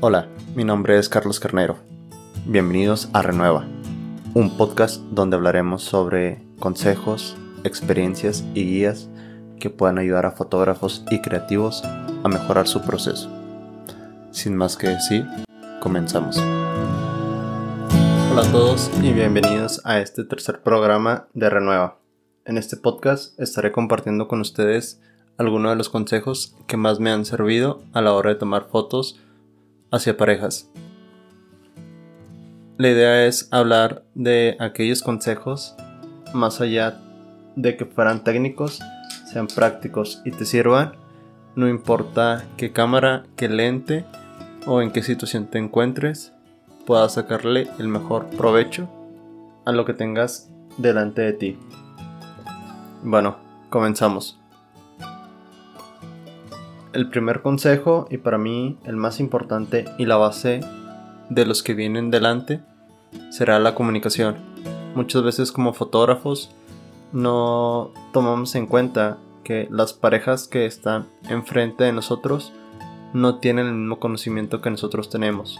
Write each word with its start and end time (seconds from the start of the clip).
Hola, 0.00 0.28
mi 0.54 0.62
nombre 0.62 0.96
es 0.96 1.08
Carlos 1.08 1.40
Carnero. 1.40 1.76
Bienvenidos 2.46 3.08
a 3.14 3.20
Renueva, 3.20 3.66
un 4.32 4.56
podcast 4.56 5.02
donde 5.10 5.34
hablaremos 5.34 5.82
sobre 5.82 6.40
consejos, 6.60 7.36
experiencias 7.64 8.44
y 8.54 8.64
guías 8.64 9.08
que 9.58 9.70
puedan 9.70 9.98
ayudar 9.98 10.24
a 10.24 10.30
fotógrafos 10.30 11.04
y 11.10 11.20
creativos 11.20 11.82
a 11.82 12.28
mejorar 12.28 12.68
su 12.68 12.80
proceso. 12.82 13.28
Sin 14.30 14.56
más 14.56 14.76
que 14.76 14.86
decir, 14.86 15.26
comenzamos. 15.80 16.36
Hola 18.30 18.42
a 18.42 18.52
todos 18.52 18.92
y 19.02 19.12
bienvenidos 19.12 19.80
a 19.84 19.98
este 19.98 20.22
tercer 20.22 20.62
programa 20.62 21.26
de 21.34 21.50
Renueva. 21.50 21.98
En 22.44 22.56
este 22.56 22.76
podcast 22.76 23.36
estaré 23.40 23.72
compartiendo 23.72 24.28
con 24.28 24.40
ustedes 24.42 25.00
algunos 25.38 25.72
de 25.72 25.76
los 25.76 25.88
consejos 25.88 26.54
que 26.68 26.76
más 26.76 27.00
me 27.00 27.10
han 27.10 27.24
servido 27.24 27.82
a 27.94 28.00
la 28.00 28.12
hora 28.12 28.30
de 28.30 28.36
tomar 28.36 28.68
fotos 28.68 29.18
hacia 29.90 30.16
parejas. 30.16 30.70
La 32.76 32.88
idea 32.88 33.26
es 33.26 33.48
hablar 33.50 34.04
de 34.14 34.56
aquellos 34.60 35.02
consejos 35.02 35.74
más 36.32 36.60
allá 36.60 37.00
de 37.56 37.76
que 37.76 37.84
fueran 37.84 38.22
técnicos, 38.22 38.80
sean 39.32 39.48
prácticos 39.48 40.22
y 40.24 40.30
te 40.30 40.44
sirvan, 40.44 40.92
no 41.56 41.68
importa 41.68 42.44
qué 42.56 42.72
cámara, 42.72 43.24
qué 43.36 43.48
lente 43.48 44.04
o 44.66 44.80
en 44.80 44.92
qué 44.92 45.02
situación 45.02 45.46
te 45.46 45.58
encuentres, 45.58 46.32
puedas 46.86 47.14
sacarle 47.14 47.68
el 47.78 47.88
mejor 47.88 48.26
provecho 48.30 48.88
a 49.64 49.72
lo 49.72 49.84
que 49.84 49.94
tengas 49.94 50.50
delante 50.76 51.22
de 51.22 51.32
ti. 51.32 51.58
Bueno, 53.02 53.36
comenzamos. 53.70 54.37
El 56.92 57.10
primer 57.10 57.42
consejo, 57.42 58.06
y 58.10 58.16
para 58.18 58.38
mí 58.38 58.78
el 58.84 58.96
más 58.96 59.20
importante 59.20 59.84
y 59.98 60.06
la 60.06 60.16
base 60.16 60.60
de 61.28 61.44
los 61.44 61.62
que 61.62 61.74
vienen 61.74 62.10
delante, 62.10 62.60
será 63.30 63.58
la 63.58 63.74
comunicación. 63.74 64.36
Muchas 64.94 65.22
veces 65.22 65.52
como 65.52 65.74
fotógrafos 65.74 66.50
no 67.12 67.92
tomamos 68.12 68.54
en 68.54 68.66
cuenta 68.66 69.18
que 69.44 69.68
las 69.70 69.92
parejas 69.92 70.48
que 70.48 70.66
están 70.66 71.08
enfrente 71.28 71.84
de 71.84 71.92
nosotros 71.92 72.52
no 73.12 73.38
tienen 73.38 73.66
el 73.66 73.74
mismo 73.74 73.98
conocimiento 73.98 74.60
que 74.60 74.70
nosotros 74.70 75.10
tenemos. 75.10 75.58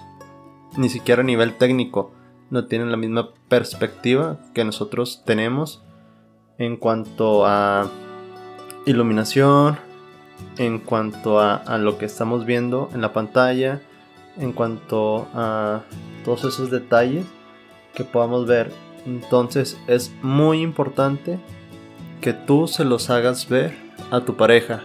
Ni 0.77 0.89
siquiera 0.89 1.23
a 1.23 1.25
nivel 1.25 1.56
técnico 1.56 2.11
no 2.51 2.67
tienen 2.67 2.91
la 2.91 2.97
misma 2.97 3.31
perspectiva 3.49 4.39
que 4.55 4.65
nosotros 4.65 5.23
tenemos 5.25 5.83
en 6.59 6.77
cuanto 6.77 7.47
a 7.47 7.91
iluminación, 8.87 9.79
en 10.58 10.78
cuanto 10.78 11.41
a, 11.41 11.78
lo 11.78 11.98
que 11.98 12.06
estamos 12.06 12.44
viendo 12.44 12.91
en 12.92 13.00
la 13.00 13.12
pantalla, 13.12 13.81
en 14.36 14.53
cuanto 14.53 15.28
a 15.34 15.83
todos 16.25 16.44
esos 16.44 16.70
detalles 16.70 17.25
que 17.94 18.05
podamos 18.05 18.47
ver. 18.47 18.72
Entonces 19.06 19.78
es 19.86 20.12
muy 20.22 20.61
importante 20.61 21.39
que 22.20 22.33
tú 22.33 22.66
se 22.66 22.84
los 22.84 23.11
hagas 23.11 23.48
ver 23.48 23.75
a 24.11 24.20
tu 24.20 24.36
pareja. 24.36 24.83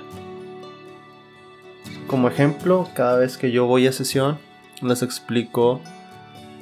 Como 2.07 2.27
ejemplo, 2.27 2.87
cada 2.95 3.17
vez 3.17 3.37
que 3.37 3.51
yo 3.51 3.65
voy 3.65 3.87
a 3.87 3.91
sesión, 3.91 4.37
les 4.81 5.01
explico 5.01 5.81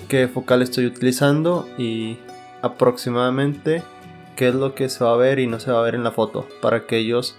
qué 0.08 0.28
focal 0.28 0.62
estoy 0.62 0.86
utilizando 0.86 1.68
y 1.78 2.18
aproximadamente 2.62 3.84
qué 4.36 4.50
es 4.50 4.56
lo 4.56 4.76
que 4.76 4.90
se 4.90 5.04
va 5.04 5.14
a 5.14 5.18
ver 5.18 5.40
y 5.40 5.48
no 5.48 5.60
se 5.60 5.72
va 5.72 5.80
a 5.80 5.84
ver 5.84 5.96
en 5.96 6.04
la 6.04 6.12
foto 6.12 6.48
para 6.62 6.86
que 6.86 6.98
ellos 6.98 7.38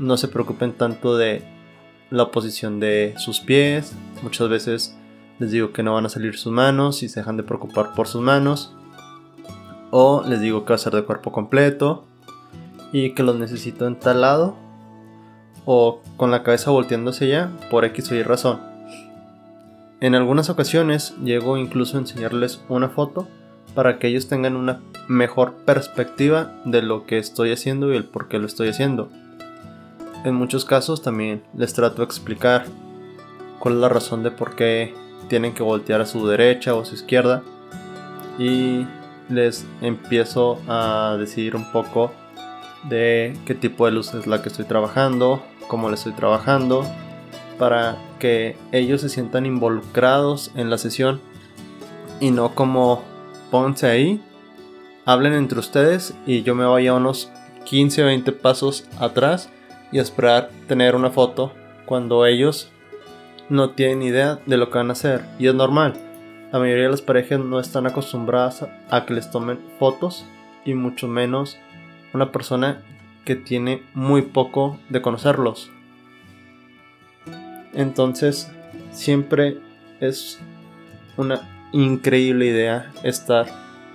no 0.00 0.16
se 0.16 0.28
preocupen 0.28 0.72
tanto 0.72 1.16
de 1.16 1.44
la 2.10 2.30
posición 2.30 2.80
de 2.80 3.14
sus 3.18 3.40
pies. 3.40 3.94
Muchas 4.22 4.48
veces 4.48 4.96
les 5.38 5.50
digo 5.52 5.72
que 5.72 5.82
no 5.82 5.94
van 5.94 6.06
a 6.06 6.08
salir 6.08 6.36
sus 6.36 6.52
manos 6.52 7.02
y 7.02 7.08
se 7.08 7.20
dejan 7.20 7.36
de 7.36 7.42
preocupar 7.42 7.94
por 7.94 8.08
sus 8.08 8.22
manos. 8.22 8.74
O 9.90 10.24
les 10.26 10.40
digo 10.40 10.64
que 10.64 10.70
va 10.70 10.76
a 10.76 10.78
ser 10.78 10.94
de 10.94 11.04
cuerpo 11.04 11.32
completo 11.32 12.06
y 12.92 13.14
que 13.14 13.22
los 13.22 13.38
necesito 13.38 13.86
en 13.86 13.98
tal 13.98 14.22
lado. 14.22 14.56
O 15.66 16.00
con 16.16 16.30
la 16.30 16.42
cabeza 16.42 16.70
volteándose 16.70 17.28
ya 17.28 17.52
por 17.70 17.84
X 17.84 18.10
o 18.10 18.14
Y 18.14 18.22
razón. 18.22 18.60
En 20.00 20.14
algunas 20.14 20.48
ocasiones 20.48 21.14
llego 21.22 21.58
incluso 21.58 21.98
a 21.98 22.00
enseñarles 22.00 22.62
una 22.70 22.88
foto 22.88 23.28
para 23.74 23.98
que 23.98 24.08
ellos 24.08 24.28
tengan 24.28 24.56
una 24.56 24.80
mejor 25.08 25.56
perspectiva 25.66 26.54
de 26.64 26.80
lo 26.80 27.04
que 27.04 27.18
estoy 27.18 27.52
haciendo 27.52 27.92
y 27.92 27.96
el 27.96 28.06
por 28.06 28.28
qué 28.28 28.38
lo 28.38 28.46
estoy 28.46 28.68
haciendo. 28.68 29.10
En 30.22 30.34
muchos 30.34 30.66
casos 30.66 31.00
también 31.00 31.42
les 31.56 31.72
trato 31.72 31.98
de 31.98 32.04
explicar 32.04 32.66
cuál 33.58 33.74
es 33.74 33.80
la 33.80 33.88
razón 33.88 34.22
de 34.22 34.30
por 34.30 34.54
qué 34.54 34.94
tienen 35.28 35.54
que 35.54 35.62
voltear 35.62 36.02
a 36.02 36.06
su 36.06 36.26
derecha 36.26 36.74
o 36.74 36.82
a 36.82 36.84
su 36.84 36.94
izquierda. 36.94 37.42
Y 38.38 38.86
les 39.30 39.66
empiezo 39.80 40.58
a 40.68 41.16
decir 41.18 41.56
un 41.56 41.70
poco 41.72 42.10
de 42.88 43.34
qué 43.46 43.54
tipo 43.54 43.86
de 43.86 43.92
luz 43.92 44.12
es 44.12 44.26
la 44.26 44.42
que 44.42 44.50
estoy 44.50 44.66
trabajando, 44.66 45.42
cómo 45.68 45.88
la 45.88 45.94
estoy 45.94 46.12
trabajando, 46.12 46.84
para 47.58 47.96
que 48.18 48.56
ellos 48.72 49.00
se 49.00 49.08
sientan 49.08 49.46
involucrados 49.46 50.50
en 50.54 50.68
la 50.68 50.78
sesión 50.78 51.20
y 52.20 52.30
no 52.30 52.54
como 52.54 53.02
pónganse 53.50 53.86
ahí, 53.86 54.22
hablen 55.06 55.32
entre 55.32 55.58
ustedes 55.58 56.14
y 56.26 56.42
yo 56.42 56.54
me 56.54 56.64
vaya 56.64 56.94
unos 56.94 57.30
15 57.64 58.02
o 58.02 58.06
20 58.06 58.32
pasos 58.32 58.86
atrás 58.98 59.50
y 59.92 59.98
esperar 59.98 60.50
tener 60.66 60.94
una 60.94 61.10
foto 61.10 61.52
cuando 61.86 62.26
ellos 62.26 62.70
no 63.48 63.70
tienen 63.70 64.02
idea 64.02 64.38
de 64.46 64.56
lo 64.56 64.70
que 64.70 64.78
van 64.78 64.90
a 64.90 64.92
hacer. 64.92 65.24
Y 65.38 65.48
es 65.48 65.54
normal. 65.54 65.94
La 66.52 66.58
mayoría 66.58 66.84
de 66.84 66.90
las 66.90 67.02
parejas 67.02 67.40
no 67.40 67.60
están 67.60 67.86
acostumbradas 67.86 68.66
a 68.88 69.06
que 69.06 69.14
les 69.14 69.30
tomen 69.30 69.58
fotos 69.78 70.24
y 70.64 70.74
mucho 70.74 71.08
menos 71.08 71.58
una 72.12 72.32
persona 72.32 72.82
que 73.24 73.36
tiene 73.36 73.82
muy 73.94 74.22
poco 74.22 74.78
de 74.88 75.02
conocerlos. 75.02 75.70
Entonces, 77.72 78.50
siempre 78.90 79.58
es 80.00 80.40
una 81.16 81.68
increíble 81.72 82.46
idea 82.46 82.92
estar 83.04 83.46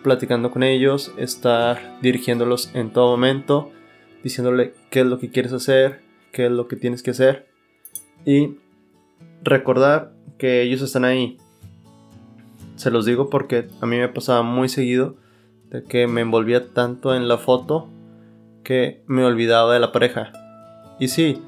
platicando 0.04 0.52
con 0.52 0.64
ellos, 0.64 1.14
estar 1.18 2.00
dirigiéndolos 2.02 2.72
en 2.74 2.92
todo 2.92 3.12
momento 3.12 3.72
diciéndole 4.26 4.74
qué 4.90 5.02
es 5.02 5.06
lo 5.06 5.20
que 5.20 5.30
quieres 5.30 5.54
hacer, 5.54 6.02
qué 6.32 6.48
es 6.48 6.52
lo 6.52 6.68
que 6.68 6.76
tienes 6.76 7.04
que 7.04 7.12
hacer 7.12 7.48
y 8.26 8.58
recordar 9.44 10.14
que 10.40 10.64
ellos 10.64 10.82
están 10.82 11.06
ahí. 11.06 11.38
Se 12.76 12.90
los 12.90 13.06
digo 13.06 13.30
porque 13.30 13.68
a 13.82 13.86
mí 13.86 13.98
me 13.98 14.10
pasaba 14.10 14.42
muy 14.42 14.68
seguido 14.68 15.16
de 15.70 15.84
que 15.84 16.08
me 16.08 16.22
envolvía 16.22 16.74
tanto 16.74 17.14
en 17.14 17.28
la 17.28 17.38
foto 17.38 17.88
que 18.64 19.04
me 19.06 19.24
olvidaba 19.24 19.76
de 19.76 19.80
la 19.80 19.92
pareja. 19.92 20.34
Y 21.00 21.10
sí, 21.10 21.40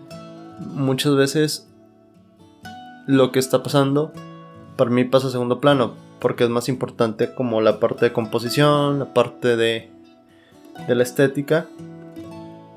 muchas 0.59 1.15
veces 1.15 1.67
lo 3.07 3.31
que 3.31 3.39
está 3.39 3.63
pasando 3.63 4.13
para 4.75 4.91
mí 4.91 5.03
pasa 5.03 5.29
a 5.29 5.31
segundo 5.31 5.59
plano 5.59 5.95
porque 6.19 6.43
es 6.43 6.51
más 6.51 6.69
importante 6.69 7.33
como 7.33 7.59
la 7.59 7.79
parte 7.79 8.05
de 8.05 8.13
composición, 8.13 8.99
la 8.99 9.15
parte 9.15 9.55
de, 9.55 9.89
de 10.87 10.93
la 10.93 11.01
estética 11.01 11.65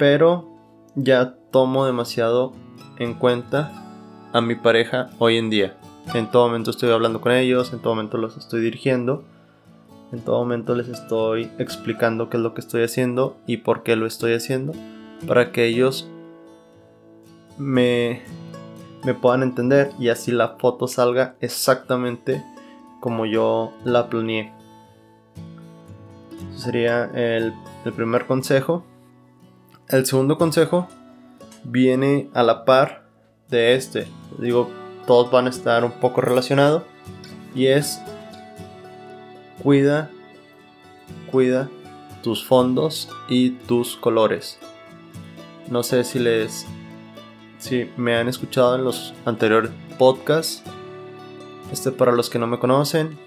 pero 0.00 0.48
ya 0.94 1.34
tomo 1.50 1.84
demasiado 1.84 2.54
en 2.98 3.12
cuenta 3.12 3.70
a 4.32 4.40
mi 4.40 4.54
pareja 4.54 5.10
hoy 5.18 5.36
en 5.36 5.50
día. 5.50 5.76
En 6.14 6.30
todo 6.30 6.46
momento 6.46 6.70
estoy 6.70 6.90
hablando 6.90 7.20
con 7.20 7.32
ellos, 7.32 7.74
en 7.74 7.80
todo 7.80 7.94
momento 7.94 8.16
los 8.16 8.38
estoy 8.38 8.62
dirigiendo, 8.62 9.24
en 10.10 10.22
todo 10.22 10.38
momento 10.38 10.74
les 10.74 10.88
estoy 10.88 11.50
explicando 11.58 12.30
qué 12.30 12.38
es 12.38 12.42
lo 12.42 12.54
que 12.54 12.62
estoy 12.62 12.82
haciendo 12.82 13.36
y 13.46 13.58
por 13.58 13.82
qué 13.82 13.94
lo 13.94 14.06
estoy 14.06 14.32
haciendo, 14.32 14.72
para 15.28 15.52
que 15.52 15.66
ellos 15.66 16.08
me, 17.58 18.22
me 19.04 19.12
puedan 19.12 19.42
entender 19.42 19.90
y 19.98 20.08
así 20.08 20.32
la 20.32 20.56
foto 20.56 20.88
salga 20.88 21.36
exactamente 21.40 22.42
como 23.00 23.26
yo 23.26 23.74
la 23.84 24.08
planeé. 24.08 24.50
Sería 26.56 27.04
el 27.04 27.52
primer 27.94 28.26
consejo. 28.26 28.86
El 29.90 30.06
segundo 30.06 30.38
consejo 30.38 30.86
viene 31.64 32.30
a 32.32 32.44
la 32.44 32.64
par 32.64 33.02
de 33.48 33.74
este. 33.74 34.06
Digo, 34.38 34.70
todos 35.04 35.32
van 35.32 35.48
a 35.48 35.50
estar 35.50 35.84
un 35.84 35.90
poco 35.90 36.20
relacionados. 36.20 36.84
Y 37.56 37.66
es 37.66 38.00
cuida, 39.60 40.08
cuida 41.28 41.68
tus 42.22 42.44
fondos 42.44 43.08
y 43.28 43.50
tus 43.50 43.96
colores. 43.96 44.60
No 45.68 45.82
sé 45.82 46.04
si 46.04 46.20
les 46.20 46.66
si 47.58 47.90
me 47.96 48.14
han 48.14 48.28
escuchado 48.28 48.76
en 48.76 48.84
los 48.84 49.12
anteriores 49.24 49.72
podcasts. 49.98 50.62
Este 51.72 51.90
para 51.90 52.12
los 52.12 52.30
que 52.30 52.38
no 52.38 52.46
me 52.46 52.60
conocen, 52.60 53.18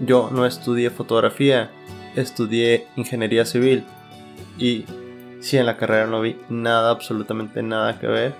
yo 0.00 0.30
no 0.30 0.46
estudié 0.46 0.90
fotografía, 0.90 1.72
estudié 2.14 2.86
ingeniería 2.94 3.44
civil 3.44 3.84
y 4.58 4.84
si 5.44 5.58
en 5.58 5.66
la 5.66 5.76
carrera 5.76 6.06
no 6.06 6.22
vi 6.22 6.36
nada, 6.48 6.90
absolutamente 6.90 7.62
nada 7.62 7.98
que 7.98 8.06
ver 8.06 8.34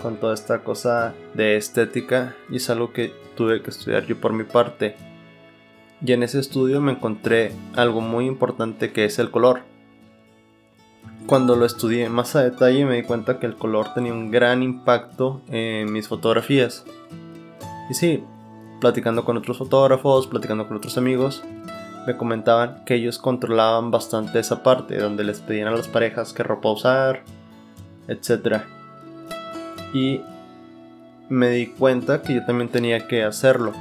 con 0.00 0.18
toda 0.18 0.34
esta 0.34 0.60
cosa 0.60 1.12
de 1.34 1.56
estética 1.56 2.36
y 2.48 2.56
es 2.56 2.70
algo 2.70 2.92
que 2.92 3.12
tuve 3.36 3.60
que 3.60 3.70
estudiar 3.70 4.06
yo 4.06 4.20
por 4.20 4.32
mi 4.32 4.44
parte. 4.44 4.94
Y 6.00 6.12
en 6.12 6.22
ese 6.22 6.38
estudio 6.38 6.80
me 6.80 6.92
encontré 6.92 7.50
algo 7.74 8.00
muy 8.00 8.26
importante 8.26 8.92
que 8.92 9.04
es 9.04 9.18
el 9.18 9.32
color. 9.32 9.62
Cuando 11.26 11.56
lo 11.56 11.66
estudié 11.66 12.08
más 12.08 12.36
a 12.36 12.44
detalle 12.44 12.84
me 12.84 12.96
di 12.96 13.02
cuenta 13.02 13.40
que 13.40 13.46
el 13.46 13.56
color 13.56 13.92
tenía 13.92 14.12
un 14.12 14.30
gran 14.30 14.62
impacto 14.62 15.42
en 15.48 15.92
mis 15.92 16.06
fotografías. 16.06 16.84
Y 17.90 17.94
sí, 17.94 18.22
platicando 18.80 19.24
con 19.24 19.36
otros 19.36 19.58
fotógrafos, 19.58 20.28
platicando 20.28 20.68
con 20.68 20.76
otros 20.76 20.98
amigos, 20.98 21.42
me 22.06 22.16
comentaban 22.16 22.84
que 22.84 22.94
ellos 22.94 23.18
controlaban 23.18 23.90
bastante 23.90 24.38
esa 24.38 24.62
parte, 24.62 24.98
donde 24.98 25.24
les 25.24 25.40
pedían 25.40 25.68
a 25.68 25.72
las 25.72 25.88
parejas 25.88 26.32
qué 26.32 26.42
ropa 26.42 26.70
usar, 26.70 27.22
etc. 28.08 28.62
Y 29.92 30.20
me 31.28 31.50
di 31.50 31.68
cuenta 31.68 32.22
que 32.22 32.34
yo 32.34 32.44
también 32.44 32.68
tenía 32.68 33.06
que 33.06 33.24
hacerlo. 33.24 33.72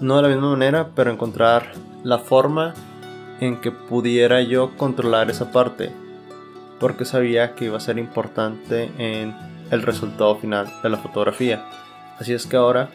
No 0.00 0.16
de 0.16 0.22
la 0.22 0.28
misma 0.28 0.50
manera, 0.50 0.90
pero 0.94 1.12
encontrar 1.12 1.72
la 2.02 2.18
forma 2.18 2.74
en 3.40 3.60
que 3.60 3.70
pudiera 3.70 4.42
yo 4.42 4.76
controlar 4.76 5.30
esa 5.30 5.52
parte. 5.52 5.92
Porque 6.80 7.04
sabía 7.04 7.54
que 7.54 7.66
iba 7.66 7.76
a 7.76 7.80
ser 7.80 7.98
importante 7.98 8.90
en 8.98 9.34
el 9.70 9.82
resultado 9.82 10.36
final 10.36 10.68
de 10.82 10.88
la 10.88 10.96
fotografía. 10.96 11.64
Así 12.18 12.32
es 12.32 12.46
que 12.46 12.56
ahora, 12.56 12.90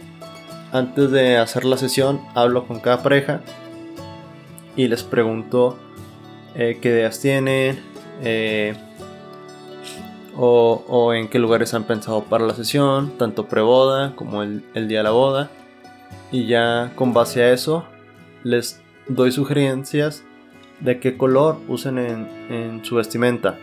antes 0.72 1.12
de 1.12 1.38
hacer 1.38 1.66
la 1.66 1.78
sesión, 1.78 2.22
hablo 2.36 2.68
con 2.68 2.80
cada 2.80 3.02
pareja 3.02 3.42
y 4.76 4.88
les 4.88 5.04
pregunto 5.04 5.78
eh, 6.56 6.80
qué 6.82 6.90
ideas 6.90 7.20
tienen 7.20 7.80
eh, 8.22 8.76
o, 10.36 11.14
en 11.14 11.28
qué 11.28 11.38
lugares 11.38 11.74
han 11.74 11.84
pensado 11.84 12.24
para 12.24 12.46
la 12.46 12.54
sesión, 12.54 13.18
tanto 13.18 13.48
pre-boda 13.48 14.16
como 14.16 14.42
el, 14.42 14.64
día 14.88 15.00
de 15.00 15.04
la 15.04 15.12
boda. 15.12 15.52
Y 16.32 16.46
ya 16.46 16.94
con 16.96 17.14
base 17.14 17.44
a 17.44 17.52
eso 17.52 17.86
les 18.44 18.82
doy 19.08 19.32
sugerencias 19.32 20.24
de 20.80 21.00
qué 21.00 21.18
color 21.18 21.58
usen 21.68 21.98
en 21.98 22.86
su 22.86 22.96
vestimenta. 22.96 23.58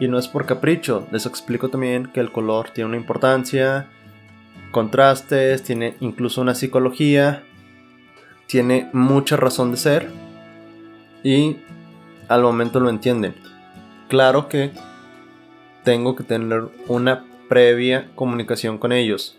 Y 0.00 0.08
no 0.08 0.18
es 0.18 0.26
por 0.26 0.44
capricho, 0.44 1.06
les 1.12 1.24
explico 1.24 1.68
también 1.68 2.06
que 2.06 2.18
el 2.18 2.32
color 2.32 2.70
tiene 2.70 2.88
una 2.88 2.96
importancia, 2.96 3.86
contrastes, 4.72 5.62
tiene 5.62 5.94
incluso 6.00 6.40
una 6.40 6.56
psicología 6.56 7.44
tiene 8.54 8.88
mucha 8.92 9.36
razón 9.36 9.72
de 9.72 9.76
ser 9.76 10.12
y 11.24 11.56
al 12.28 12.42
momento 12.42 12.78
lo 12.78 12.88
entienden. 12.88 13.34
Claro 14.06 14.48
que 14.48 14.70
tengo 15.82 16.14
que 16.14 16.22
tener 16.22 16.68
una 16.86 17.24
previa 17.48 18.12
comunicación 18.14 18.78
con 18.78 18.92
ellos. 18.92 19.36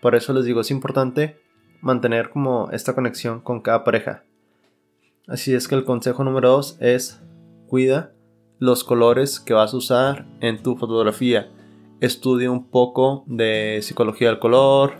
Por 0.00 0.14
eso 0.14 0.32
les 0.34 0.44
digo, 0.44 0.60
es 0.60 0.70
importante 0.70 1.40
mantener 1.80 2.30
como 2.30 2.70
esta 2.70 2.94
conexión 2.94 3.40
con 3.40 3.60
cada 3.60 3.82
pareja. 3.82 4.22
Así 5.26 5.52
es 5.52 5.66
que 5.66 5.74
el 5.74 5.84
consejo 5.84 6.22
número 6.22 6.50
2 6.50 6.76
es 6.78 7.20
cuida 7.66 8.12
los 8.60 8.84
colores 8.84 9.40
que 9.40 9.52
vas 9.52 9.74
a 9.74 9.78
usar 9.78 10.26
en 10.38 10.62
tu 10.62 10.76
fotografía. 10.76 11.50
Estudia 12.00 12.52
un 12.52 12.70
poco 12.70 13.24
de 13.26 13.80
psicología 13.82 14.28
del 14.28 14.38
color, 14.38 14.92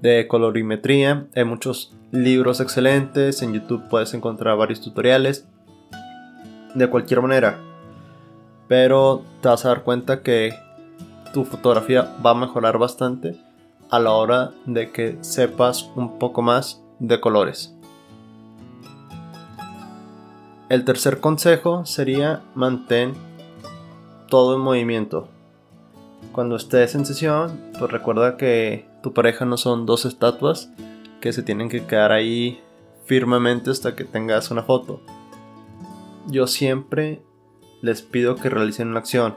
de 0.00 0.26
colorimetría. 0.28 1.26
Hay 1.34 1.44
muchos 1.44 1.94
libros 2.10 2.60
excelentes, 2.60 3.42
en 3.42 3.52
YouTube 3.52 3.88
puedes 3.88 4.14
encontrar 4.14 4.56
varios 4.56 4.80
tutoriales. 4.80 5.46
De 6.74 6.88
cualquier 6.88 7.22
manera. 7.22 7.58
Pero 8.68 9.22
te 9.40 9.48
vas 9.48 9.64
a 9.64 9.68
dar 9.68 9.82
cuenta 9.82 10.22
que 10.22 10.54
tu 11.32 11.44
fotografía 11.44 12.14
va 12.24 12.30
a 12.30 12.34
mejorar 12.34 12.78
bastante 12.78 13.36
a 13.90 13.98
la 13.98 14.12
hora 14.12 14.52
de 14.66 14.90
que 14.90 15.18
sepas 15.20 15.90
un 15.94 16.18
poco 16.18 16.42
más 16.42 16.82
de 16.98 17.20
colores. 17.20 17.74
El 20.68 20.84
tercer 20.84 21.20
consejo 21.20 21.86
sería 21.86 22.42
mantén 22.54 23.14
todo 24.28 24.56
en 24.56 24.62
movimiento. 24.62 25.28
Cuando 26.32 26.56
estés 26.56 26.94
en 26.96 27.06
sesión, 27.06 27.60
pues 27.78 27.90
recuerda 27.90 28.36
que 28.36 28.84
tu 29.06 29.12
pareja 29.12 29.44
no 29.44 29.56
son 29.56 29.86
dos 29.86 30.04
estatuas 30.04 30.68
que 31.20 31.32
se 31.32 31.44
tienen 31.44 31.68
que 31.68 31.86
quedar 31.86 32.10
ahí 32.10 32.60
firmemente 33.04 33.70
hasta 33.70 33.94
que 33.94 34.02
tengas 34.02 34.50
una 34.50 34.64
foto. 34.64 35.00
Yo 36.26 36.48
siempre 36.48 37.22
les 37.82 38.02
pido 38.02 38.34
que 38.34 38.50
realicen 38.50 38.88
una 38.88 38.98
acción, 38.98 39.36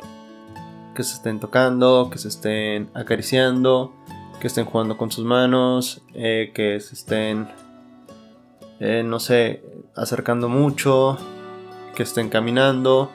que 0.95 1.03
se 1.03 1.13
estén 1.13 1.39
tocando, 1.39 2.09
que 2.11 2.17
se 2.17 2.29
estén 2.29 2.89
acariciando, 2.95 3.93
que 4.41 4.47
estén 4.47 4.65
jugando 4.65 4.97
con 4.97 5.11
sus 5.11 5.23
manos, 5.23 6.01
eh, 6.15 6.51
que 6.55 6.79
se 6.79 6.95
estén, 6.95 7.47
eh, 8.79 9.03
no 9.05 9.19
sé, 9.19 9.61
acercando 9.95 10.49
mucho, 10.49 11.15
que 11.93 12.01
estén 12.01 12.29
caminando, 12.29 13.11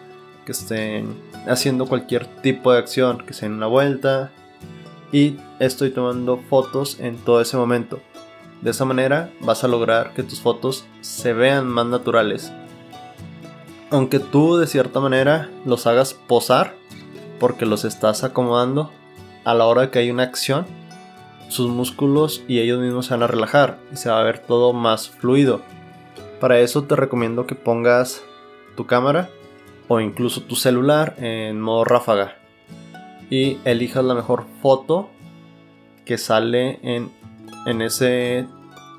que 0.46 0.52
estén 0.52 1.16
haciendo 1.48 1.86
cualquier 1.86 2.26
tipo 2.42 2.72
de 2.72 2.78
acción, 2.78 3.18
que 3.26 3.32
se 3.32 3.46
den 3.46 3.54
una 3.54 3.66
vuelta, 3.66 4.30
y 5.14 5.36
estoy 5.60 5.90
tomando 5.90 6.38
fotos 6.38 6.98
en 6.98 7.18
todo 7.18 7.40
ese 7.40 7.56
momento. 7.56 8.00
De 8.62 8.72
esa 8.72 8.84
manera 8.84 9.30
vas 9.40 9.62
a 9.62 9.68
lograr 9.68 10.12
que 10.12 10.24
tus 10.24 10.40
fotos 10.40 10.86
se 11.02 11.32
vean 11.32 11.68
más 11.68 11.86
naturales. 11.86 12.52
Aunque 13.90 14.18
tú 14.18 14.56
de 14.56 14.66
cierta 14.66 14.98
manera 14.98 15.50
los 15.64 15.86
hagas 15.86 16.14
posar 16.14 16.74
porque 17.38 17.64
los 17.64 17.84
estás 17.84 18.24
acomodando 18.24 18.90
a 19.44 19.54
la 19.54 19.66
hora 19.66 19.92
que 19.92 20.00
hay 20.00 20.10
una 20.10 20.24
acción, 20.24 20.66
sus 21.48 21.70
músculos 21.70 22.42
y 22.48 22.58
ellos 22.58 22.80
mismos 22.80 23.06
se 23.06 23.14
van 23.14 23.22
a 23.22 23.28
relajar 23.28 23.78
y 23.92 23.96
se 23.96 24.10
va 24.10 24.18
a 24.18 24.24
ver 24.24 24.40
todo 24.40 24.72
más 24.72 25.10
fluido. 25.10 25.60
Para 26.40 26.58
eso 26.58 26.82
te 26.84 26.96
recomiendo 26.96 27.46
que 27.46 27.54
pongas 27.54 28.24
tu 28.76 28.86
cámara 28.86 29.30
o 29.86 30.00
incluso 30.00 30.42
tu 30.42 30.56
celular 30.56 31.14
en 31.18 31.60
modo 31.60 31.84
ráfaga 31.84 32.43
y 33.30 33.58
elijas 33.64 34.04
la 34.04 34.14
mejor 34.14 34.44
foto 34.60 35.08
que 36.04 36.18
sale 36.18 36.78
en, 36.82 37.10
en 37.66 37.82
ese 37.82 38.46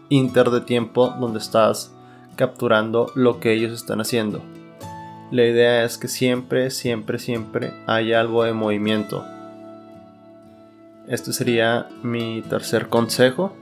inter 0.10 0.50
de 0.50 0.62
tiempo 0.62 1.14
donde 1.20 1.40
estás 1.40 1.94
capturando 2.36 3.12
lo 3.16 3.40
que 3.40 3.54
ellos 3.54 3.74
están 3.74 4.02
haciendo. 4.02 4.42
La 5.32 5.44
idea 5.44 5.84
es 5.84 5.98
que 5.98 6.08
siempre, 6.08 6.70
siempre, 6.70 7.18
siempre 7.20 7.74
haya 7.88 8.20
algo 8.20 8.44
de 8.44 8.54
movimiento. 8.54 9.26
Este 11.08 11.34
sería 11.34 11.88
mi 12.04 12.42
tercer 12.44 12.90
consejo. 12.90 13.56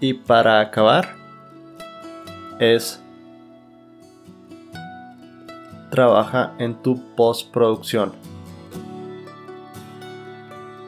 Y 0.00 0.14
para 0.14 0.60
acabar, 0.60 1.14
es 2.58 3.00
trabaja 5.90 6.54
en 6.58 6.74
tu 6.82 7.14
postproducción. 7.14 8.12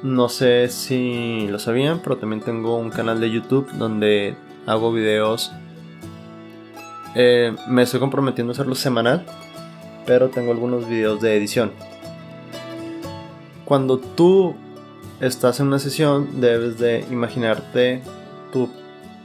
No 0.07 0.29
sé 0.29 0.69
si 0.69 1.49
lo 1.49 1.59
sabían, 1.59 1.99
pero 1.99 2.17
también 2.17 2.41
tengo 2.41 2.79
un 2.79 2.91
canal 2.91 3.21
de 3.21 3.29
YouTube 3.29 3.69
donde 3.73 4.37
hago 4.65 4.93
videos. 4.93 5.51
Eh, 7.17 7.53
me 7.67 7.83
estoy 7.83 7.99
comprometiendo 7.99 8.53
a 8.53 8.55
hacerlo 8.55 8.77
semanal, 8.77 9.27
pero 10.07 10.29
tengo 10.29 10.53
algunos 10.53 10.89
videos 10.89 11.21
de 11.21 11.37
edición. 11.37 11.73
Cuando 13.65 13.99
tú 13.99 14.55
estás 15.21 15.59
en 15.59 15.67
una 15.67 15.81
sesión, 15.81 16.41
debes 16.41 16.79
de 16.79 17.05
imaginarte 17.11 18.01
tu, 18.53 18.69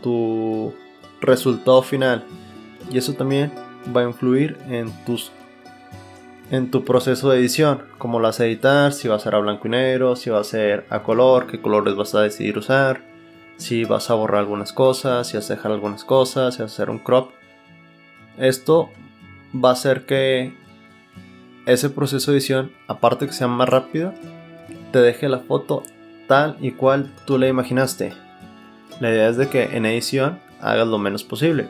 tu 0.02 0.74
resultado 1.22 1.84
final. 1.84 2.24
Y 2.90 2.98
eso 2.98 3.14
también 3.14 3.52
va 3.96 4.02
a 4.02 4.06
influir 4.06 4.58
en 4.68 4.92
tus 5.06 5.32
en 6.52 6.70
tu 6.70 6.84
proceso 6.84 7.30
de 7.30 7.40
edición, 7.40 7.84
cómo 7.98 8.20
lo 8.20 8.28
vas 8.28 8.42
a 8.42 8.46
editar, 8.46 8.92
si 8.92 9.08
va 9.08 9.16
a 9.16 9.20
ser 9.20 9.36
a 9.36 9.40
blanco 9.40 9.70
y 9.70 9.72
negro, 9.72 10.18
si 10.18 10.30
va 10.30 10.42
a 10.42 10.44
ser 10.44 10.86
a 10.90 11.02
color, 11.02 11.48
qué 11.48 11.62
colores 11.62 11.96
vas 11.96 12.14
a 12.14 12.20
decidir 12.20 12.58
usar, 12.58 13.02
si 13.56 13.86
vas 13.86 14.10
a 14.10 14.16
borrar 14.16 14.42
algunas 14.42 14.74
cosas, 14.74 15.28
si 15.28 15.38
vas 15.38 15.50
a 15.50 15.56
dejar 15.56 15.72
algunas 15.72 16.04
cosas, 16.04 16.54
si 16.54 16.62
vas 16.62 16.72
a 16.72 16.74
hacer 16.74 16.90
un 16.90 17.00
crop. 17.00 17.32
Esto 18.38 18.90
va 19.56 19.70
a 19.70 19.74
hacer 19.74 20.06
que 20.06 20.54
ese 21.66 21.90
proceso 21.90 22.32
de 22.32 22.38
edición, 22.38 22.74
aparte 22.90 23.28
que 23.28 23.34
sea 23.34 23.48
más 23.48 23.70
rápido, 23.70 24.14
te 24.92 25.00
deje 25.00 25.30
la 25.30 25.40
foto 25.40 25.84
tal 26.28 26.58
y 26.60 26.72
cual 26.72 27.14
tú 27.26 27.38
la 27.38 27.48
imaginaste. 27.48 28.12
La 29.00 29.10
idea 29.10 29.30
es 29.30 29.38
de 29.38 29.48
que 29.48 29.64
en 29.78 29.86
edición 29.86 30.42
hagas 30.60 30.88
lo 30.88 30.98
menos 30.98 31.24
posible. 31.24 31.70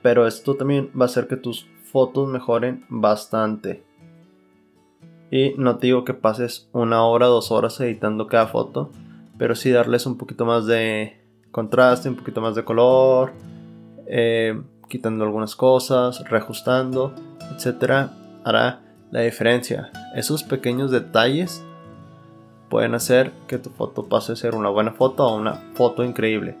Pero 0.00 0.26
esto 0.26 0.54
también 0.54 0.90
va 0.98 1.04
a 1.04 1.08
hacer 1.08 1.26
que 1.26 1.36
tus 1.36 1.66
fotos 1.96 2.28
mejoren 2.28 2.84
bastante. 2.90 3.82
Y 5.30 5.54
no 5.56 5.78
te 5.78 5.86
digo 5.86 6.04
que 6.04 6.12
pases 6.12 6.68
una 6.74 7.02
hora, 7.06 7.24
dos 7.24 7.50
horas 7.50 7.80
editando 7.80 8.26
cada 8.26 8.48
foto, 8.48 8.90
pero 9.38 9.54
sí 9.54 9.70
darles 9.70 10.04
un 10.04 10.18
poquito 10.18 10.44
más 10.44 10.66
de 10.66 11.18
contraste, 11.52 12.10
un 12.10 12.16
poquito 12.16 12.42
más 12.42 12.54
de 12.54 12.64
color, 12.64 13.32
eh, 14.06 14.60
quitando 14.90 15.24
algunas 15.24 15.56
cosas, 15.56 16.22
reajustando, 16.28 17.14
etcétera, 17.54 18.12
hará 18.44 18.82
la 19.10 19.22
diferencia. 19.22 19.90
Esos 20.14 20.42
pequeños 20.42 20.90
detalles 20.90 21.64
pueden 22.68 22.94
hacer 22.94 23.32
que 23.46 23.56
tu 23.56 23.70
foto 23.70 24.04
pase 24.04 24.32
a 24.32 24.36
ser 24.36 24.54
una 24.54 24.68
buena 24.68 24.92
foto 24.92 25.26
o 25.26 25.34
una 25.34 25.54
foto 25.72 26.04
increíble. 26.04 26.58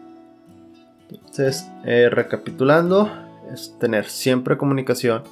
Entonces, 1.10 1.70
eh, 1.84 2.08
recapitulando, 2.10 3.25
es 3.52 3.76
tener 3.78 4.08
siempre 4.08 4.56
comunicación 4.56 5.22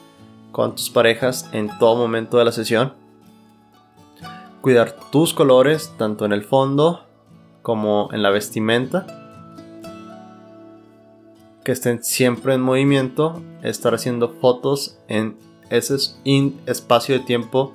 con 0.52 0.76
tus 0.76 0.88
parejas 0.88 1.48
en 1.52 1.68
todo 1.78 1.96
momento 1.96 2.38
de 2.38 2.44
la 2.44 2.52
sesión. 2.52 2.94
Cuidar 4.60 4.96
tus 5.10 5.34
colores, 5.34 5.92
tanto 5.98 6.24
en 6.24 6.32
el 6.32 6.44
fondo 6.44 7.04
como 7.62 8.08
en 8.12 8.22
la 8.22 8.30
vestimenta. 8.30 9.06
Que 11.64 11.72
estén 11.72 12.02
siempre 12.04 12.54
en 12.54 12.60
movimiento. 12.60 13.42
Estar 13.62 13.94
haciendo 13.94 14.28
fotos 14.28 14.98
en 15.08 15.36
ese 15.70 15.96
espacio 16.66 17.18
de 17.18 17.24
tiempo 17.24 17.72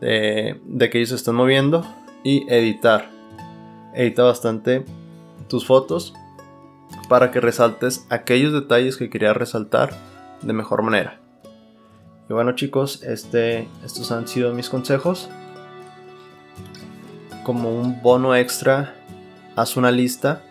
de, 0.00 0.60
que 0.90 0.98
ellos 0.98 1.10
se 1.10 1.16
están 1.16 1.34
moviendo. 1.34 1.84
Y 2.22 2.50
editar. 2.52 3.10
Edita 3.94 4.22
bastante 4.22 4.84
tus 5.48 5.66
fotos 5.66 6.14
para 7.10 7.32
que 7.32 7.40
resaltes 7.40 8.06
aquellos 8.08 8.52
detalles 8.52 8.96
que 8.96 9.10
querías 9.10 9.36
resaltar 9.36 9.90
de 10.42 10.52
mejor 10.52 10.82
manera. 10.82 11.18
Y 12.28 12.32
bueno 12.32 12.52
chicos, 12.52 13.02
este, 13.02 13.66
estos 13.84 14.12
han 14.12 14.28
sido 14.28 14.54
mis 14.54 14.68
consejos. 14.68 15.28
Como 17.42 17.74
un 17.74 18.00
bono 18.00 18.36
extra, 18.36 18.94
haz 19.56 19.76
una 19.76 19.90
lista 19.90 20.44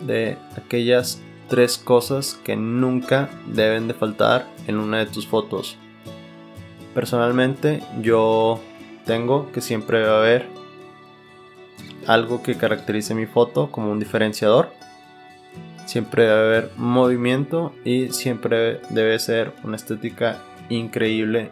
de 0.00 0.38
aquellas 0.56 1.20
tres 1.50 1.76
cosas 1.76 2.40
que 2.44 2.56
nunca 2.56 3.28
deben 3.46 3.86
de 3.86 3.92
faltar 3.92 4.46
en 4.66 4.78
una 4.78 5.00
de 5.00 5.06
tus 5.06 5.26
fotos. 5.26 5.76
Personalmente 6.94 7.82
yo 8.00 8.58
tengo 9.04 9.52
que 9.52 9.60
siempre 9.60 9.98
debe 9.98 10.16
haber 10.16 10.46
algo 12.06 12.42
que 12.42 12.56
caracterice 12.56 13.14
mi 13.14 13.26
foto 13.26 13.70
como 13.70 13.92
un 13.92 13.98
diferenciador 13.98 14.80
siempre 15.90 16.22
debe 16.22 16.38
haber 16.38 16.70
movimiento 16.76 17.74
y 17.84 18.10
siempre 18.10 18.80
debe 18.90 19.18
ser 19.18 19.52
una 19.64 19.74
estética 19.74 20.38
increíble 20.68 21.50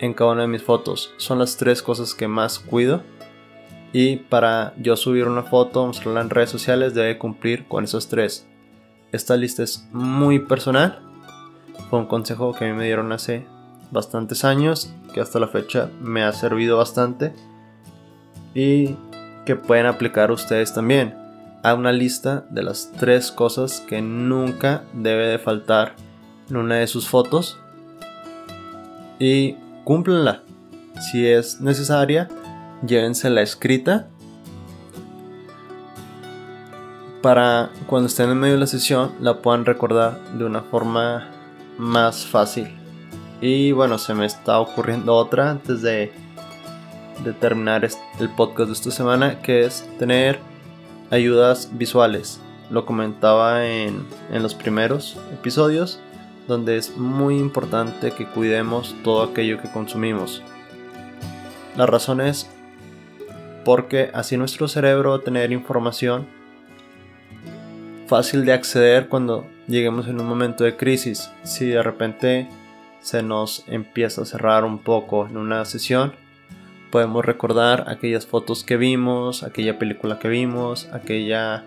en 0.00 0.12
cada 0.12 0.32
una 0.32 0.42
de 0.42 0.48
mis 0.48 0.64
fotos. 0.64 1.14
Son 1.18 1.38
las 1.38 1.56
tres 1.56 1.80
cosas 1.80 2.14
que 2.14 2.26
más 2.26 2.58
cuido. 2.58 3.02
Y 3.92 4.16
para 4.16 4.74
yo 4.76 4.96
subir 4.96 5.28
una 5.28 5.44
foto, 5.44 5.86
mostrarla 5.86 6.22
en 6.22 6.30
redes 6.30 6.50
sociales, 6.50 6.94
debe 6.94 7.16
cumplir 7.16 7.68
con 7.68 7.84
esos 7.84 8.08
tres. 8.08 8.44
Esta 9.12 9.36
lista 9.36 9.62
es 9.62 9.86
muy 9.92 10.40
personal. 10.40 10.98
Fue 11.90 12.00
un 12.00 12.06
consejo 12.06 12.54
que 12.54 12.64
a 12.64 12.68
mí 12.68 12.74
me 12.76 12.86
dieron 12.86 13.12
hace 13.12 13.46
bastantes 13.92 14.44
años, 14.44 14.92
que 15.12 15.20
hasta 15.20 15.38
la 15.38 15.46
fecha 15.46 15.90
me 16.00 16.24
ha 16.24 16.32
servido 16.32 16.76
bastante. 16.78 17.32
Y 18.52 18.96
que 19.46 19.54
pueden 19.54 19.86
aplicar 19.86 20.32
ustedes 20.32 20.74
también 20.74 21.23
a 21.64 21.74
una 21.74 21.92
lista 21.92 22.44
de 22.50 22.62
las 22.62 22.92
tres 22.92 23.32
cosas 23.32 23.80
que 23.80 24.02
nunca 24.02 24.84
debe 24.92 25.26
de 25.26 25.38
faltar 25.38 25.96
en 26.50 26.58
una 26.58 26.76
de 26.76 26.86
sus 26.86 27.08
fotos 27.08 27.58
y 29.18 29.54
cúmplenla. 29.82 30.42
Si 31.10 31.26
es 31.26 31.62
necesaria, 31.62 32.28
llévensela 32.86 33.40
escrita 33.40 34.08
para 37.22 37.70
cuando 37.86 38.08
estén 38.08 38.28
en 38.28 38.38
medio 38.38 38.54
de 38.54 38.60
la 38.60 38.66
sesión 38.66 39.12
la 39.18 39.40
puedan 39.40 39.64
recordar 39.64 40.20
de 40.34 40.44
una 40.44 40.60
forma 40.60 41.30
más 41.78 42.26
fácil. 42.26 42.68
Y 43.40 43.72
bueno, 43.72 43.96
se 43.96 44.12
me 44.12 44.26
está 44.26 44.60
ocurriendo 44.60 45.14
otra 45.14 45.50
antes 45.50 45.80
de, 45.80 46.12
de 47.24 47.32
terminar 47.32 47.88
el 48.20 48.28
podcast 48.28 48.66
de 48.68 48.74
esta 48.74 48.90
semana, 48.90 49.40
que 49.40 49.64
es 49.64 49.88
tener 49.98 50.38
ayudas 51.14 51.70
visuales. 51.72 52.40
Lo 52.70 52.84
comentaba 52.86 53.66
en, 53.66 54.06
los 54.32 54.54
primeros 54.54 55.16
episodios, 55.32 56.00
donde 56.48 56.76
es 56.76 56.96
muy 56.96 57.38
importante 57.38 58.10
que 58.10 58.26
cuidemos 58.26 58.94
todo 59.04 59.22
aquello 59.22 59.60
que 59.60 59.70
consumimos. 59.70 60.42
La 61.76 61.86
razón 61.86 62.20
es 62.20 62.50
porque 63.64 64.10
así 64.12 64.36
nuestro 64.36 64.68
cerebro 64.68 65.10
va 65.10 65.16
a 65.16 65.22
tener 65.22 65.52
información 65.52 66.26
fácil 68.06 68.44
de 68.44 68.52
acceder 68.52 69.08
cuando 69.08 69.46
lleguemos 69.66 70.06
en 70.08 70.20
un 70.20 70.26
momento 70.26 70.64
de 70.64 70.76
crisis. 70.76 71.30
Si 71.42 71.68
de 71.68 71.82
repente 71.82 72.48
se 73.00 73.22
nos 73.22 73.64
empieza 73.66 74.22
a 74.22 74.26
cerrar 74.26 74.64
un 74.64 74.78
poco 74.78 75.26
en 75.26 75.36
una 75.36 75.64
sesión, 75.64 76.12
podemos 76.94 77.24
recordar 77.24 77.86
aquellas 77.88 78.24
fotos 78.24 78.62
que 78.62 78.76
vimos, 78.76 79.42
aquella 79.42 79.80
película 79.80 80.20
que 80.20 80.28
vimos, 80.28 80.88
aquella 80.92 81.64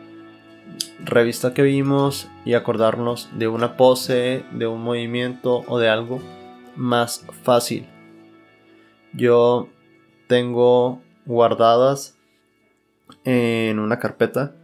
revista 1.03 1.53
que 1.53 1.63
vimos 1.63 2.29
y 2.45 2.53
acordarnos 2.53 3.27
de 3.37 3.49
una 3.49 3.75
pose, 3.75 4.45
de 4.53 4.67
un 4.67 4.81
movimiento 4.81 5.65
o 5.67 5.79
de 5.79 5.89
algo 5.89 6.21
más 6.77 7.27
fácil. 7.43 7.85
Yo 9.11 9.67
tengo 10.27 11.01
guardadas 11.25 12.17
en 13.25 13.79
una 13.79 13.99
carpeta 13.99 14.55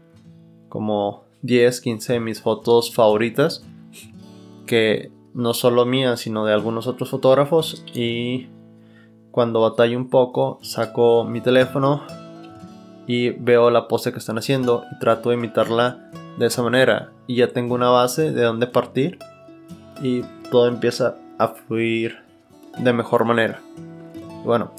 como 0.70 1.26
10, 1.42 1.82
15 1.82 2.14
de 2.14 2.20
mis 2.22 2.42
fotos 2.42 2.96
favoritas 2.96 3.68
que 4.66 5.12
no 5.34 5.54
solo 5.54 5.86
mías 5.86 6.22
sino 6.22 6.46
de 6.46 6.54
algunos 6.54 6.88
otros 6.88 7.10
fotógrafos 7.10 7.84
y 7.94 8.48
cuando 9.34 9.62
batallo 9.62 9.98
un 9.98 10.12
poco, 10.12 10.60
saco 10.62 11.24
mi 11.24 11.42
teléfono 11.42 12.04
y 13.08 13.32
veo 13.32 13.72
la 13.72 13.88
pose 13.88 14.12
que 14.12 14.20
están 14.20 14.38
haciendo 14.38 14.84
y 14.92 15.00
trato 15.00 15.30
de 15.30 15.36
imitarla 15.36 16.12
de 16.38 16.46
esa 16.46 16.62
manera. 16.62 17.10
Y 17.26 17.38
ya 17.38 17.48
tengo 17.48 17.74
una 17.74 17.90
base 17.90 18.32
de 18.32 18.44
dónde 18.44 18.68
partir 18.68 19.18
y 20.04 20.22
todo 20.52 20.68
empieza 20.68 21.16
a 21.40 21.48
fluir 21.48 22.20
de 22.78 22.94
mejor 22.94 23.26
manera. 23.26 23.60
bueno, 24.46 24.72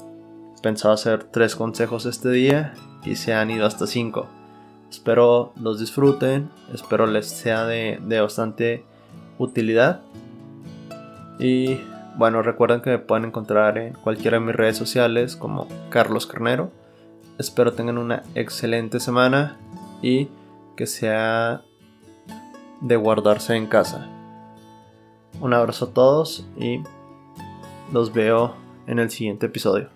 pensaba 0.61 0.93
hacer 0.93 1.25
tres 1.25 1.57
consejos 1.57 2.05
este 2.05 2.29
día 2.29 2.75
y 3.03 3.17
se 3.17 3.33
han 3.33 3.51
ido 3.51 3.65
hasta 3.65 3.85
cinco. 3.85 4.27
Espero 4.89 5.51
los 5.59 5.81
disfruten, 5.81 6.49
espero 6.73 7.07
les 7.07 7.27
sea 7.27 7.65
de, 7.65 7.99
de 8.07 8.21
bastante 8.21 8.85
utilidad. 9.37 9.99
Y 11.39 11.81
bueno, 12.17 12.41
recuerden 12.41 12.81
que 12.81 12.91
me 12.91 12.99
pueden 12.99 13.25
encontrar 13.25 13.77
en 13.77 13.93
cualquiera 13.93 14.39
de 14.39 14.45
mis 14.45 14.55
redes 14.55 14.77
sociales 14.77 15.35
como 15.35 15.67
Carlos 15.89 16.25
Carnero. 16.25 16.71
Espero 17.37 17.73
tengan 17.73 17.97
una 17.97 18.23
excelente 18.35 18.99
semana 18.99 19.57
y 20.01 20.29
que 20.75 20.87
sea 20.87 21.61
de 22.81 22.95
guardarse 22.95 23.55
en 23.55 23.67
casa. 23.67 24.07
Un 25.41 25.53
abrazo 25.53 25.85
a 25.85 25.93
todos 25.93 26.47
y 26.57 26.81
los 27.91 28.13
veo 28.13 28.55
en 28.87 28.99
el 28.99 29.09
siguiente 29.09 29.47
episodio. 29.47 29.94